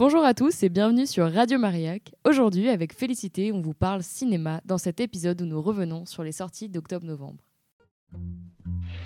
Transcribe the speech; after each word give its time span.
Bonjour 0.00 0.24
à 0.24 0.32
tous 0.32 0.62
et 0.62 0.70
bienvenue 0.70 1.06
sur 1.06 1.30
Radio 1.30 1.58
Mariac. 1.58 2.14
Aujourd'hui, 2.26 2.70
avec 2.70 2.94
Félicité, 2.94 3.52
on 3.52 3.60
vous 3.60 3.74
parle 3.74 4.02
cinéma 4.02 4.62
dans 4.64 4.78
cet 4.78 4.98
épisode 4.98 5.42
où 5.42 5.44
nous 5.44 5.60
revenons 5.60 6.06
sur 6.06 6.22
les 6.22 6.32
sorties 6.32 6.70
d'octobre-novembre. 6.70 7.44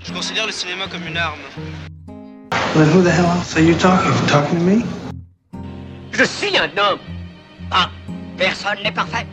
Je 0.05 0.13
considère 0.13 0.47
le 0.47 0.53
cinéma 0.53 0.87
comme 0.87 1.03
une 1.03 1.17
arme. 1.17 1.41
Who 2.77 3.03
the 3.03 3.09
hell 3.09 3.25
else 3.25 3.57
are 3.57 3.65
you 3.65 3.75
talking? 3.77 4.09
You 4.09 4.29
talking 4.29 4.59
to 4.61 4.65
me? 4.65 4.83
Je 6.13 6.23
suis 6.23 6.57
un 6.57 6.71
homme. 6.79 7.01
Ah, 7.73 7.91
personne 8.39 8.81
n'est 8.85 8.95
parfait. 8.95 9.27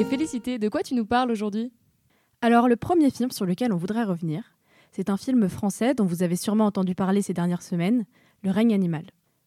Et 0.00 0.04
Félicité, 0.04 0.58
de 0.58 0.68
quoi 0.68 0.82
tu 0.82 0.94
nous 0.94 1.06
parles 1.06 1.30
aujourd'hui? 1.30 1.72
Alors, 2.42 2.68
le 2.68 2.76
premier 2.76 3.08
film 3.08 3.30
sur 3.30 3.46
lequel 3.46 3.72
on 3.72 3.78
voudrait 3.78 4.04
revenir, 4.04 4.42
c'est 4.92 5.08
un 5.08 5.16
film 5.16 5.48
français 5.48 5.94
dont 5.94 6.04
vous 6.04 6.22
avez 6.22 6.36
sûrement 6.36 6.66
entendu 6.66 6.94
parler 6.94 7.22
ces 7.22 7.32
dernières 7.32 7.62
semaines, 7.62 8.04
Le 8.42 8.50
règne 8.50 8.74
animal. 8.74 9.04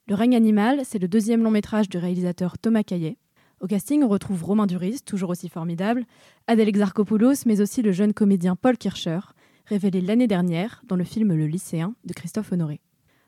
Le 0.07 0.15
règne 0.15 0.35
animal, 0.35 0.81
c'est 0.83 0.99
le 0.99 1.07
deuxième 1.07 1.43
long 1.43 1.51
métrage 1.51 1.87
du 1.87 1.97
réalisateur 1.97 2.57
Thomas 2.57 2.83
Caillet. 2.83 3.17
Au 3.61 3.67
casting, 3.67 4.03
on 4.03 4.07
retrouve 4.07 4.43
Romain 4.43 4.65
Duris, 4.65 5.01
toujours 5.05 5.29
aussi 5.29 5.47
formidable, 5.47 6.05
Adèle 6.47 6.69
Exarchopoulos, 6.69 7.45
mais 7.45 7.61
aussi 7.61 7.83
le 7.83 7.91
jeune 7.91 8.11
comédien 8.11 8.55
Paul 8.55 8.77
Kircher, 8.77 9.19
révélé 9.67 10.01
l'année 10.01 10.27
dernière 10.27 10.81
dans 10.87 10.95
le 10.95 11.03
film 11.03 11.33
Le 11.33 11.45
lycéen 11.45 11.93
de 12.03 12.13
Christophe 12.13 12.51
Honoré. 12.51 12.81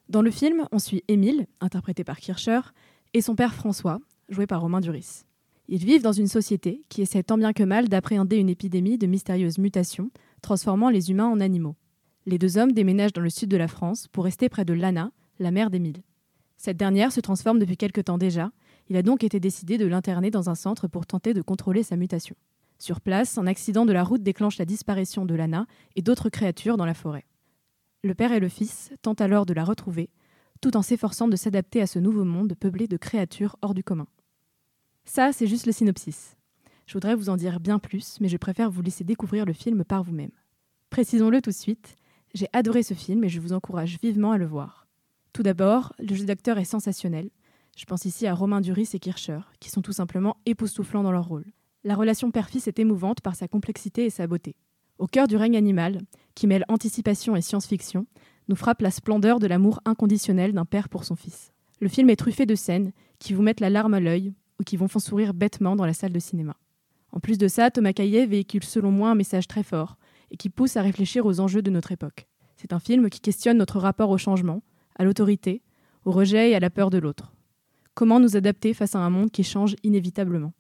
Dans 0.10 0.24
le 0.24 0.32
film, 0.32 0.68
on 0.72 0.80
suit 0.80 1.04
Émile, 1.08 1.46
interprété 1.62 2.04
par 2.04 2.20
Kircher, 2.20 2.62
et 3.14 3.22
son 3.22 3.36
père 3.36 3.54
François, 3.54 4.00
joué 4.30 4.48
par 4.48 4.62
Romain 4.62 4.82
Duris. 4.82 5.26
Ils 5.70 5.86
vivent 5.86 6.02
dans 6.02 6.12
une 6.12 6.28
société 6.28 6.82
qui 6.90 7.04
essaie 7.04 7.24
tant 7.24 7.38
bien 7.38 7.54
que 7.54 7.64
mal 7.64 7.88
d'appréhender 7.88 8.38
une 8.38 8.50
épidémie 8.50 8.98
de 8.98 9.08
mystérieuses 9.08 9.60
mutations, 9.60 10.10
transformant 10.42 10.90
les 10.90 11.12
humains 11.12 11.30
en 11.30 11.40
animaux. 11.40 11.76
Les 12.26 12.40
deux 12.40 12.58
hommes 12.58 12.72
déménagent 12.72 13.14
dans 13.14 13.22
le 13.22 13.30
sud 13.30 13.50
de 13.50 13.58
la 13.58 13.68
France 13.68 14.08
pour 14.08 14.24
rester 14.26 14.50
près 14.50 14.66
de 14.66 14.74
Lana, 14.74 15.12
la 15.40 15.52
mère 15.52 15.70
d'Émile. 15.70 16.02
Cette 16.64 16.78
dernière 16.78 17.12
se 17.12 17.20
transforme 17.20 17.60
depuis 17.60 17.76
quelque 17.76 18.00
temps 18.00 18.18
déjà, 18.18 18.54
il 18.88 18.96
a 18.96 19.02
donc 19.02 19.26
été 19.26 19.42
décidé 19.42 19.78
de 19.78 19.86
l'interner 19.86 20.32
dans 20.32 20.50
un 20.50 20.56
centre 20.56 20.88
pour 20.88 21.06
tenter 21.06 21.34
de 21.34 21.42
contrôler 21.42 21.84
sa 21.84 21.98
mutation. 21.98 22.38
Sur 22.80 23.02
place, 23.02 23.38
un 23.38 23.48
accident 23.48 23.86
de 23.86 23.92
la 23.92 24.02
route 24.02 24.24
déclenche 24.24 24.58
la 24.58 24.64
disparition 24.64 25.26
de 25.26 25.36
Lana 25.36 25.66
et 25.98 26.02
d'autres 26.02 26.30
créatures 26.30 26.78
dans 26.78 26.86
la 26.86 26.94
forêt. 26.94 27.26
Le 28.06 28.16
père 28.16 28.32
et 28.32 28.40
le 28.40 28.48
fils 28.48 28.94
tentent 29.02 29.20
alors 29.20 29.46
de 29.46 29.54
la 29.54 29.66
retrouver, 29.66 30.10
tout 30.62 30.78
en 30.78 30.82
s'efforçant 30.82 31.28
de 31.28 31.36
s'adapter 31.36 31.82
à 31.82 31.86
ce 31.86 32.00
nouveau 32.00 32.24
monde 32.24 32.54
peuplé 32.58 32.88
de 32.88 32.96
créatures 32.96 33.58
hors 33.62 33.74
du 33.74 33.84
commun. 33.84 34.08
Ça, 35.04 35.34
c'est 35.34 35.48
juste 35.48 35.66
le 35.66 35.74
synopsis. 35.74 36.38
Je 36.86 36.94
voudrais 36.94 37.16
vous 37.16 37.28
en 37.28 37.36
dire 37.36 37.60
bien 37.60 37.78
plus, 37.78 38.20
mais 38.22 38.30
je 38.30 38.38
préfère 38.38 38.72
vous 38.72 38.82
laisser 38.82 39.04
découvrir 39.04 39.44
le 39.44 39.52
film 39.52 39.84
par 39.84 40.02
vous-même. 40.02 40.32
Précisons-le 40.92 41.42
tout 41.42 41.50
de 41.50 41.56
suite, 41.56 41.98
j'ai 42.34 42.48
adoré 42.54 42.84
ce 42.84 42.94
film 42.94 43.26
et 43.26 43.30
je 43.30 43.42
vous 43.42 43.52
encourage 43.52 44.00
vivement 44.02 44.32
à 44.32 44.38
le 44.38 44.46
voir. 44.46 44.83
Tout 45.34 45.42
d'abord, 45.42 45.94
le 45.98 46.14
jeu 46.14 46.26
d'acteur 46.26 46.60
est 46.60 46.64
sensationnel. 46.64 47.32
Je 47.76 47.86
pense 47.86 48.06
ici 48.06 48.28
à 48.28 48.36
Romain 48.36 48.62
Duris 48.62 48.90
et 48.94 49.00
Kircher, 49.00 49.40
qui 49.60 49.72
sont 49.72 49.82
tout 49.82 49.92
simplement 49.92 50.38
époustouflants 50.46 51.02
dans 51.02 51.12
leur 51.12 51.28
rôle. 51.28 51.46
La 51.84 51.96
relation 51.96 52.30
père-fils 52.30 52.68
est 52.68 52.78
émouvante 52.78 53.22
par 53.22 53.36
sa 53.36 53.48
complexité 53.48 54.06
et 54.06 54.12
sa 54.12 54.28
beauté. 54.28 54.56
Au 55.00 55.08
cœur 55.08 55.28
du 55.28 55.36
règne 55.36 55.58
animal, 55.58 56.02
qui 56.36 56.46
mêle 56.46 56.66
anticipation 56.68 57.36
et 57.36 57.42
science-fiction, 57.42 58.06
nous 58.48 58.56
frappe 58.56 58.84
la 58.84 58.92
splendeur 58.92 59.40
de 59.40 59.48
l'amour 59.48 59.82
inconditionnel 59.86 60.54
d'un 60.54 60.66
père 60.66 60.88
pour 60.88 61.04
son 61.04 61.16
fils. 61.16 61.52
Le 61.82 61.90
film 61.90 62.12
est 62.12 62.16
truffé 62.16 62.46
de 62.46 62.54
scènes 62.54 62.92
qui 63.18 63.34
vous 63.34 63.42
mettent 63.42 63.60
la 63.60 63.72
larme 63.72 63.96
à 63.96 64.00
l'œil 64.00 64.36
ou 64.60 64.64
qui 64.64 64.78
vont 64.78 64.88
faire 64.88 65.02
sourire 65.02 65.34
bêtement 65.34 65.76
dans 65.76 65.88
la 65.88 65.94
salle 65.94 66.14
de 66.14 66.20
cinéma. 66.20 66.56
En 67.12 67.20
plus 67.20 67.40
de 67.40 67.48
ça, 67.48 67.72
Thomas 67.72 67.94
Caillet 67.94 68.28
véhicule 68.28 68.64
selon 68.64 68.92
moi 68.92 69.10
un 69.10 69.16
message 69.16 69.48
très 69.48 69.64
fort 69.64 69.98
et 70.30 70.38
qui 70.38 70.50
pousse 70.50 70.78
à 70.78 70.84
réfléchir 70.84 71.26
aux 71.26 71.40
enjeux 71.40 71.64
de 71.64 71.72
notre 71.72 71.92
époque. 71.92 72.28
C'est 72.56 72.72
un 72.72 72.80
film 72.80 73.10
qui 73.10 73.20
questionne 73.20 73.58
notre 73.58 73.80
rapport 73.80 74.12
au 74.12 74.20
changement, 74.20 74.62
à 74.96 75.04
l'autorité, 75.04 75.62
au 76.06 76.12
rejet 76.12 76.52
et 76.52 76.56
à 76.56 76.60
la 76.60 76.70
peur 76.70 76.90
de 76.90 76.98
l'autre. 76.98 77.34
Comment 77.94 78.20
nous 78.20 78.36
adapter 78.36 78.74
face 78.74 78.96
à 78.96 79.00
un 79.00 79.10
monde 79.10 79.32
qui 79.32 79.44
change 79.44 79.76
inévitablement? 79.84 80.54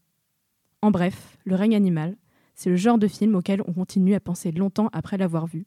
En 0.81 0.91
bref, 0.91 1.37
Le 1.45 1.55
règne 1.55 1.75
animal, 1.75 2.15
c'est 2.55 2.69
le 2.69 2.75
genre 2.75 2.97
de 2.97 3.07
film 3.07 3.35
auquel 3.35 3.61
on 3.67 3.73
continue 3.73 4.13
à 4.15 4.19
penser 4.19 4.51
longtemps 4.51 4.89
après 4.93 5.17
l'avoir 5.17 5.45
vu, 5.45 5.65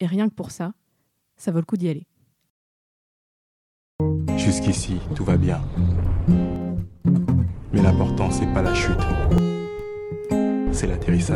et 0.00 0.06
rien 0.06 0.28
que 0.28 0.34
pour 0.34 0.50
ça, 0.50 0.72
ça 1.36 1.50
vaut 1.50 1.58
le 1.58 1.64
coup 1.64 1.76
d'y 1.76 1.88
aller. 1.88 2.06
Jusqu'ici, 4.36 4.98
tout 5.14 5.24
va 5.24 5.36
bien. 5.36 5.60
Mais 7.72 7.82
l'important, 7.82 8.30
c'est 8.30 8.52
pas 8.52 8.62
la 8.62 8.74
chute, 8.74 8.96
c'est 10.72 10.86
l'atterrissage. 10.86 11.34